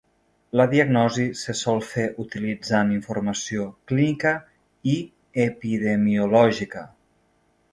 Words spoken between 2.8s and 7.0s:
informació clínica i epidemiològica.